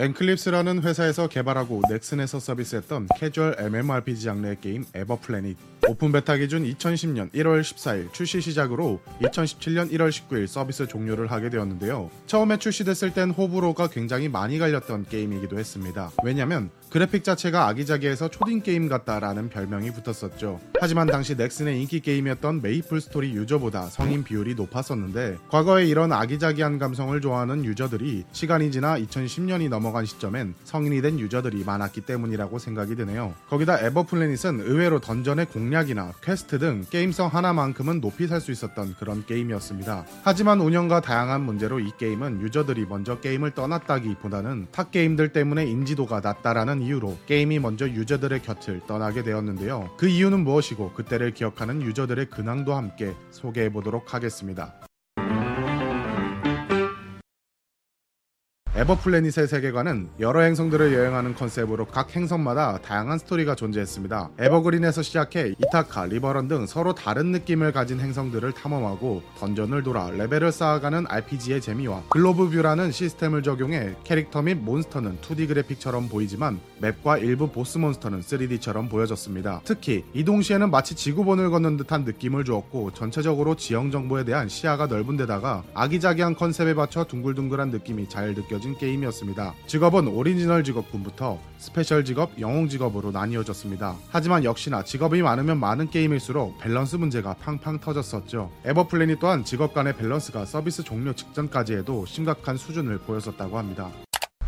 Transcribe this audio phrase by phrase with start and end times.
[0.00, 5.56] 엔클립스라는 회사에서 개발하고 넥슨에서 서비스했던 캐주얼 MMORPG 장르의 게임 에버플래닛
[5.88, 12.10] 오픈 베타 기준 2010년 1월 14일 출시 시작으로 2017년 1월 19일 서비스 종료를 하게 되었는데요.
[12.26, 16.10] 처음에 출시됐을 땐 호불호가 굉장히 많이 갈렸던 게임이기도 했습니다.
[16.22, 20.60] 왜냐면 그래픽 자체가 아기자기해서 초딩 게임 같다라는 별명이 붙었었죠.
[20.78, 27.18] 하지만 당시 넥슨의 인기 게임이었던 메이플 스토리 유저보다 성인 비율이 높았었는데 과거에 이런 아기자기한 감성을
[27.20, 33.34] 좋아하는 유저들이 시간이 지나 2010년이 넘어간 시점엔 성인이 된 유저들이 많았기 때문이라고 생각이 드네요.
[33.48, 39.24] 거기다 에버플래닛은 의외로 던전의 공략 이나 퀘스트 등 게임성 하나만큼은 높이 살 수 있었던 그런
[39.26, 40.04] 게임이었습니다.
[40.22, 46.82] 하지만 운영과 다양한 문제로 이 게임은 유저들이 먼저 게임을 떠났다기보다는 타 게임들 때문에 인지도가 낮다라는
[46.82, 49.90] 이유로 게임이 먼저 유저들의 곁을 떠나게 되었는데요.
[49.98, 54.87] 그 이유는 무엇이고 그때를 기억하는 유저들의 근황도 함께 소개해 보도록 하겠습니다.
[58.78, 64.30] 에버플래닛의 세계관은 여러 행성들을 여행하는 컨셉으로 각 행성마다 다양한 스토리가 존재했습니다.
[64.38, 71.06] 에버그린에서 시작해 이타카, 리버런 등 서로 다른 느낌을 가진 행성들을 탐험하고 던전을 돌아 레벨을 쌓아가는
[71.08, 77.78] RPG의 재미와 Globe View라는 시스템을 적용해 캐릭터 및 몬스터는 2D 그래픽처럼 보이지만 맵과 일부 보스
[77.78, 79.60] 몬스터는 3D처럼 보여졌습니다.
[79.64, 85.16] 특히 이동 시에는 마치 지구본을 걷는 듯한 느낌을 주었고 전체적으로 지형 정보에 대한 시야가 넓은
[85.16, 89.54] 데다가 아기자기한 컨셉에 맞춰 둥글둥글한 느낌이 잘 느껴진 게임이었습니다.
[89.66, 93.96] 직업은 오리지널 직업군부터 스페셜 직업, 영웅 직업으로 나뉘어졌습니다.
[94.10, 98.50] 하지만 역시나 직업이 많으면 많은 게임일수록 밸런스 문제가 팡팡 터졌었죠.
[98.64, 103.90] 에버플래닛 또한 직업 간의 밸런스가 서비스 종료 직전까지 해도 심각한 수준을 보였었다고 합니다.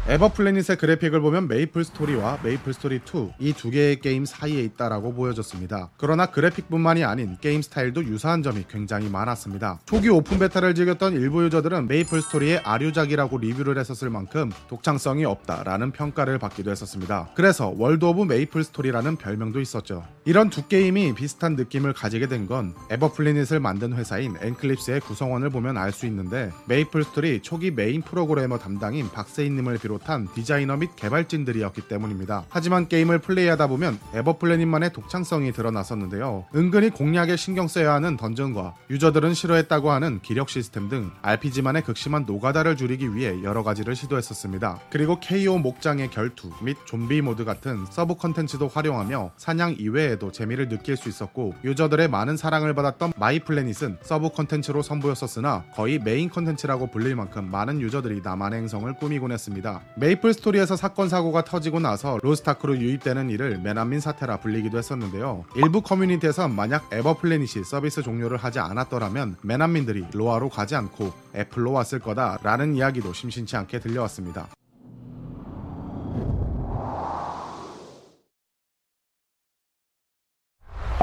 [0.08, 5.90] 에버플래닛의 그래픽을 보면 메이플 스토리와 메이플 스토리 2 이 두 개의 게임 사이에 있다라고 보여졌습니다.
[5.98, 9.78] 그러나 그래픽뿐만이 아닌 게임 스타일도 유사한 점이 굉장히 많았습니다.
[9.84, 16.38] 초기 오픈 베타를 즐겼던 일부 유저들은 메이플 스토리의 아류작이라고 리뷰를 했었을 만큼 독창성이 없다라는 평가를
[16.38, 17.28] 받기도 했었습니다.
[17.34, 20.04] 그래서 월드 오브 메이플 스토리라는 별명도 있었죠.
[20.24, 25.92] 이런 두 게임이 비슷한 느낌을 가지게 된 건 에버플래닛을 만든 회사인 엔클립스의 구성원을 보면 알
[25.92, 32.44] 수 있는데 메이플 스토리 초기 메인 프로그래머 담당인 박세인님을 비롯 한 디자이너 및 개발진들이었기 때문입니다.
[32.48, 36.46] 하지만 게임을 플레이하다 보면 에버플래닛만의 독창성이 드러났었는데요.
[36.54, 42.76] 은근히 공략에 신경 써야 하는 던전과 유저들은 싫어했다고 하는 기력 시스템 등 RPG만의 극심한 노가다를
[42.76, 44.80] 줄이기 위해 여러 가지를 시도했었습니다.
[44.90, 50.96] 그리고 KO 목장의 결투 및 좀비 모드 같은 서브 컨텐츠도 활용하며 사냥 이외에도 재미를 느낄
[50.96, 57.16] 수 있었고 유저들의 많은 사랑을 받았던 My Planet은 서브 컨텐츠로 선보였었으나 거의 메인 컨텐츠라고 불릴
[57.16, 59.79] 만큼 많은 유저들이 나만의 행성을 꾸미곤 했습니다.
[59.96, 65.44] 메이플 스토리에서 사건 사고가 터지고 나서 로스트아크로 유입되는 이를 메난민 사태라 불리기도 했었는데요.
[65.56, 72.74] 일부 커뮤니티에선 만약 에버플래닛이 서비스 종료를 하지 않았더라면 메난민들이 로아로 가지 않고 에플로 왔을 거다라는
[72.76, 74.48] 이야기도 심심치 않게 들려왔습니다.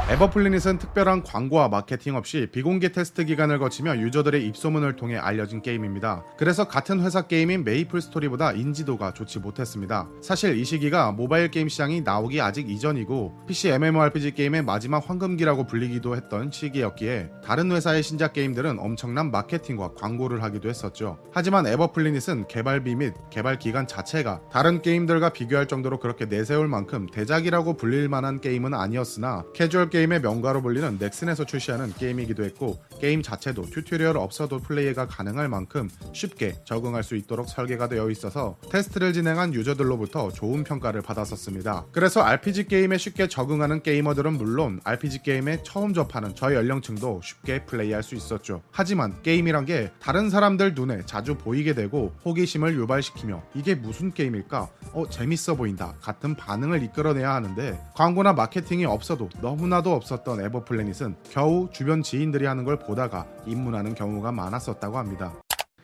[0.10, 6.24] 에버플래닛은 특별한 광고와 마케팅 없이 비공개 테스트 기간을 거치며 유저들의 입소문을 통해 알려진 게임입니다.
[6.38, 10.08] 그래서 같은 회사 게임인 메이플 스토리보다 인지도가 좋지 못했습니다.
[10.22, 16.16] 사실 이 시기가 모바일 게임 시장이 나오기 아직 이전이고 PC MMORPG 게임의 마지막 황금기라고 불리기도
[16.16, 21.20] 했던 시기였기에 다른 회사의 신작 게임들은 엄청난 마케팅과 광고를 하기도 했었죠.
[21.34, 27.76] 하지만 에버플래닛은 개발비 및 개발 기간 자체가 다른 게임들과 비교할 정도로 그렇게 내세울 만큼 대작이라고
[27.76, 33.64] 불릴 만한 게임은 아니었으나 캐주얼 게임 의 명가로 불리는 넥슨에서 출시하는 게임이기도 했고 게임 자체도
[33.64, 40.32] 튜토리얼 없어도 플레이가 가능할 만큼 쉽게 적응할 수 있도록 설계가 되어 있어서 테스트를 진행한 유저들로부터
[40.32, 41.86] 좋은 평가를 받았었습니다.
[41.92, 48.04] 그래서 RPG 게임에 쉽게 적응하는 게이머들은 물론 RPG 게임에 처음 접하는 저 연령층도 쉽게 플레이할
[48.04, 48.62] 수 있었죠.
[48.72, 54.70] 하지만 게임이란 게 다른 사람들 눈에 자주 보이게 되고 호기심을 유발시키며 이게 무슨 게임일까?
[54.94, 61.70] 어 재밌어 보인다 같은 반응을 이끌어내야 하는데 광고나 마케팅이 없어도 너무 나도 없었던 에버플래닛은 겨우
[61.72, 65.34] 주변 지인들이 하는 걸 보다가 입문하는 경우가 많았었다고 합니다.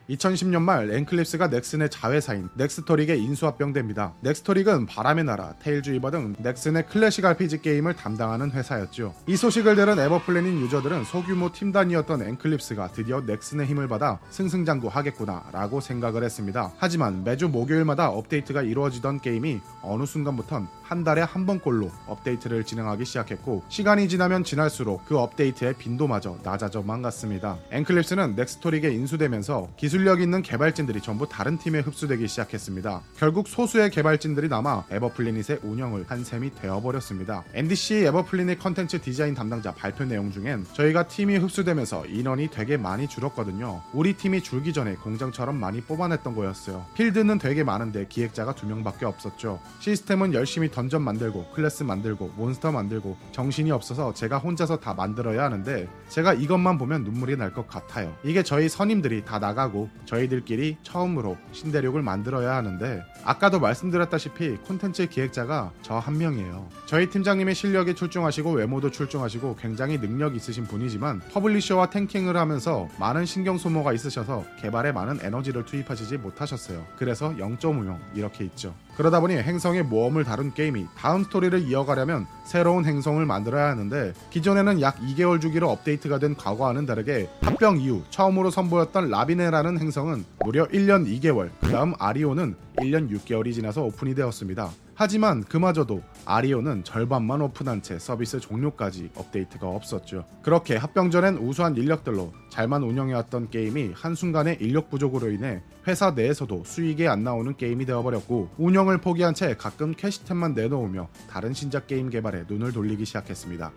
[0.10, 4.14] 2010년 말 엔클립스가 넥슨의 자회사인 넥스토릭에 인수합병됩니다.
[4.22, 9.14] 넥스토릭은 바람의 나라, 테일즈위버 등 넥슨의 클래식 RPG 게임을 담당하는 회사였죠.
[9.28, 15.80] 이 소식을 들은 에버플래닛 유저들은 소규모 팀 단위였던 엔클립스가 드디어 넥슨의 힘을 받아 승승장구하겠구나 라고
[15.80, 16.72] 생각을 했습니다.
[16.78, 23.64] 하지만 매주 목요일마다 업데이트가 이루어지던 게임이 어느 순간부턴 한 달에 한 번꼴로 업데이트를 진행하기 시작했고
[23.70, 27.58] 시간이 지나면 지날수록 그 업데이트의 빈도마저 낮아져만 갔습니다.
[27.72, 33.04] 엔클립스는 넥스토릭에 인수되면서 기술 실력 있는 개발진들이 전부 다른 팀에 흡수되기 시작했습니다.
[33.16, 37.46] 결국 소수의 개발진들이 남아 에버플래닛의 운영을 한 셈이 되어버렸습니다.
[37.54, 43.82] NDC 에버플래닛 컨텐츠 디자인 담당자 발표 내용 중엔 저희가 팀이 흡수되면서 인원이 되게 많이 줄었거든요.
[43.94, 46.86] 우리 팀이 줄기 전에 공장처럼 많이 뽑아냈던 거였어요.
[46.96, 49.62] 필드는 되게 많은데 기획자가 두 명밖에 없었죠.
[49.80, 55.88] 시스템은 열심히 던전 만들고 클래스 만들고 몬스터 만들고 정신이 없어서 제가 혼자서 다 만들어야 하는데
[56.10, 58.14] 제가 이것만 보면 눈물이 날 것 같아요.
[58.24, 66.04] 이게 저희 선임들이 다 나가고 저희들끼리 처음으로 신대륙을 만들어야 하는데 아까도 말씀드렸다시피 콘텐츠 기획자가 저
[66.04, 66.68] 한 명이에요.
[66.86, 73.58] 저희 팀장님의 실력이 출중하시고 외모도 출중하시고 굉장히 능력 있으신 분이지만 publisher와 tanking을 하면서 많은 신경
[73.58, 76.86] 소모가 있으셔서 개발에 많은 에너지를 투입하시지 못하셨어요.
[76.98, 78.76] 그래서 0.50 이렇게 있죠.
[78.98, 84.98] 그러다 보니 행성의 모험을 다룬 게임이 다음 스토리를 이어가려면 새로운 행성을 만들어야 하는데 기존에는 약
[85.00, 91.50] 2개월 주기로 업데이트가 된 과거와는 다르게 합병 이후 처음으로 선보였던 라비네라는 행성은 무려 1년 2개월,
[91.62, 94.72] 그 다음 아리오는 1년 6개월이 지나서 오픈이 되었습니다.
[94.96, 100.26] 하지만 그마저도 아리오는 절반만 오픈한 채 서비스 종료까지 업데이트가 없었죠.
[100.44, 107.08] 그렇게 합병 전엔 우수한 인력들로 잘만 운영해왔던 게임이 한순간에 인력 부족으로 인해 회사 내에서도 수익이
[107.08, 112.72] 안 나오는 게임이 되어버렸고 운영을 포기한 채 가끔 캐시템만 내놓으며 다른 신작 게임 개발에 눈을
[112.72, 113.72] 돌리기 시작했습니다.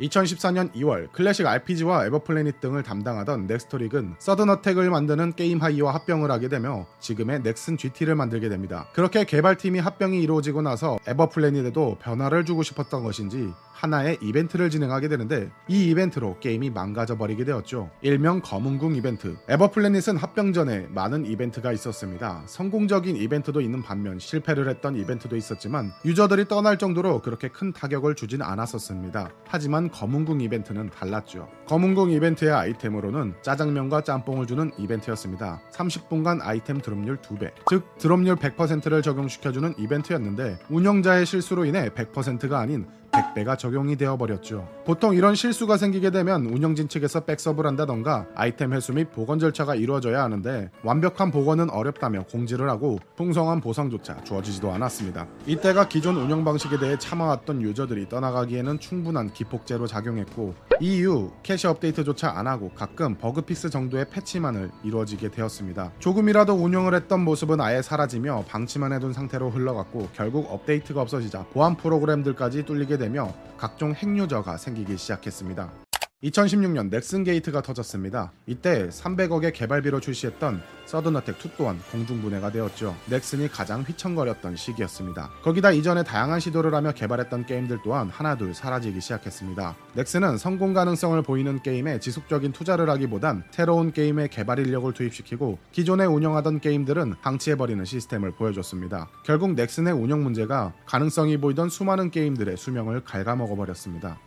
[0.00, 7.42] 2014년 2월 클래식 RPG와 에버플래닛 등을 담당하던 넥스토릭은 서든어택을 만드는 게임하이와 합병을 하게 되며 지금의
[7.42, 8.86] 넥슨 GT를 만들게 됩니다.
[8.92, 15.90] 그렇게 개발팀이 합병이 이루어지고 나서 에버플래닛에도 변화를 주고 싶었던 것인지 하나의 이벤트를 진행하게 되는데 이
[15.90, 17.90] 이벤트로 게임이 망가져 버리게 되었죠.
[18.00, 19.36] 일명 검은궁 이벤트.
[19.48, 22.42] 에버플래닛은 합병 전에 많은 이벤트가 있었습니다.
[22.46, 28.42] 성공적인 이벤트도 있는 반면 실패를 했던 이벤트도 있었지만 유저들이 떠날 정도로 그렇게 큰 타격을 주진
[28.42, 29.30] 않았었습니다.
[29.46, 31.48] 하지만 검은궁 이벤트는 달랐죠.
[31.66, 35.60] 검은궁 이벤트의 아이템으로는 짜장면과 짬뽕을 주는 이벤트였습니다.
[35.72, 43.56] 30분간 아이템 드롭률 2배, 즉 드롭률 100%를 적용시켜주는 이벤트였는데 운영자의 실수로 인해 100%가 아닌 100배가
[43.56, 44.68] 적용이 되어버렸죠.
[44.84, 50.22] 보통 이런 실수가 생기게 되면 운영진 측에서 백섭을 한다던가 아이템 회수 및 복원 절차가 이루어져야
[50.22, 55.26] 하는데 완벽한 복원은 어렵다며 공지를 하고 풍성한 보상조차 주어지지도 않았습니다.
[55.46, 62.46] 이때가 기존 운영 방식에 대해 참아왔던 유저들이 떠나가기에는 충분한 기폭제로 작용했고 이후 캐시 업데이트조차 안
[62.46, 65.92] 하고 가끔 bug fix 정도의 패치만을 이루어지게 되었습니다.
[65.98, 72.64] 조금이라도 운영을 했던 모습은 아예 사라지며 방치만 해둔 상태로 흘러갔고 결국 업데이트가 없어지자 보안 프로그램들까지
[72.64, 75.83] 뚫리게 되며 각종 핵유저가 생기기 시작했습니다.
[76.24, 78.32] 2016년 넥슨 게이트가 터졌습니다.
[78.46, 82.96] 이때 300억의 개발비로 출시했던 서든어택 2 또한 공중분해가 되었죠.
[83.10, 85.30] 넥슨이 가장 휘청거렸던 시기였습니다.
[85.42, 89.76] 거기다 이전에 다양한 시도를 하며 개발했던 게임들 또한 하나둘 사라지기 시작했습니다.
[89.94, 96.60] 넥슨은 성공 가능성을 보이는 게임에 지속적인 투자를 하기보단 새로운 게임에 개발 인력을 투입시키고 기존에 운영하던
[96.60, 99.08] 게임들은 방치해버리는 시스템을 보여줬습니다.
[99.24, 104.18] 결국 넥슨의 운영 문제가 가능성이 보이던 수많은 게임들의 수명을 갉아먹어버렸습니다.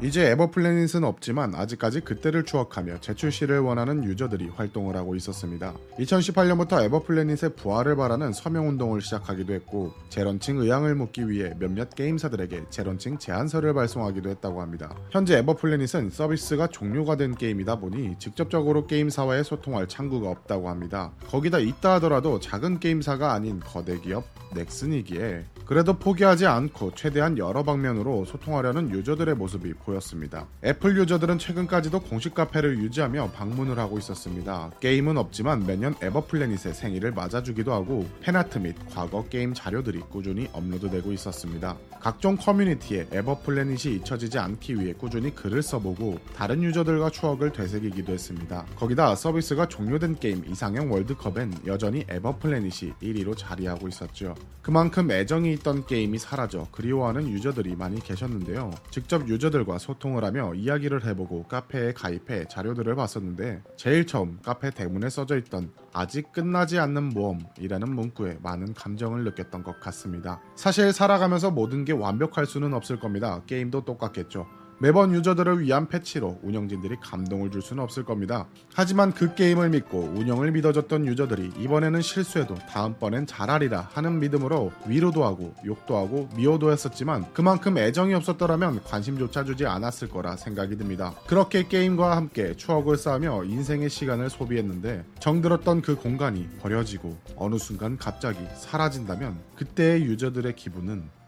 [0.00, 5.72] 이제 에버플래닛은 없지만 아직까지 그때를 추억하며 재출시를 원하는 유저들이 활동을 하고 있었습니다.
[5.98, 13.72] 2018년부터 에버플래닛의 부활을 바라는 서명운동을 시작하기도 했고 재런칭 의향을 묻기 위해 몇몇 게임사들에게 재런칭 제안서를
[13.72, 14.94] 발송하기도 했다고 합니다.
[15.10, 21.12] 현재 에버플래닛은 서비스가 종료가 된 게임이다 보니 직접적으로 게임사와의 소통할 창구가 없다고 합니다.
[21.28, 24.24] 거기다 있다 하더라도 작은 게임사가 아닌 거대 기업
[24.54, 30.46] 넥슨이기에 그래도 포기하지 않고 최대한 여러 방면으로 소통하려는 유저들의 모습이 보였습니다.
[30.62, 34.70] 에플 유저들은 최근까지도 공식 카페를 유지하며 방문을 하고 있었습니다.
[34.80, 41.76] 게임은 없지만 매년 에버플래닛의 생일을 맞아주기도 하고 팬아트 및 과거 게임 자료들이 꾸준히 업로드되고 있었습니다.
[41.98, 48.66] 각종 커뮤니티에 에버플래닛이 잊혀지지 않기 위해 꾸준히 글을 써보고 다른 유저들과 추억을 되새기기도 했습니다.
[48.76, 54.34] 거기다 서비스가 종료된 게임 이상형 월드컵엔 여전히 에버플래닛이 1위로 자리하고 있었죠.
[54.60, 58.70] 그만큼 애정이 있던 게임이 사라져 그리워하는 유저들이 많이 계셨는데요.
[58.90, 65.36] 직접 유저들과 소통을 하며 이야기를 해보고 카페에 가입해 자료들을 봤었는데 제일 처음 카페 대문에 써져
[65.38, 70.40] 있던 아직 끝나지 않는 모험이라는 문구에 많은 감정을 느꼈던 것 같습니다.
[70.56, 73.42] 사실 살아가면서 모든 게 완벽할 수는 없을 겁니다.
[73.46, 74.46] 게임도 똑같겠죠.
[74.78, 78.46] 매번 유저들을 위한 패치로 운영진들이 감동을 줄 수는 없을 겁니다.
[78.74, 85.54] 하지만 그 게임을 믿고 운영을 믿어줬던 유저들이 이번에는 실수해도 다음번엔 잘하리라 하는 믿음으로 위로도 하고
[85.64, 91.14] 욕도 하고 미워도 했었지만 그만큼 애정이 없었더라면 관심조차 주지 않았을 거라 생각이 듭니다.
[91.26, 98.38] 그렇게 게임과 함께 추억을 쌓으며 인생의 시간을 소비했는데 정들었던 그 공간이 버려지고 어느 순간 갑자기
[98.56, 101.23] 사라진다면 그때의 유저들의 기분은